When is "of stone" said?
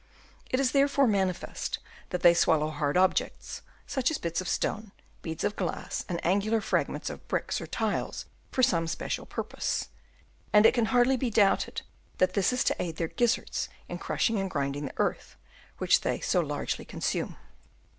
4.41-4.93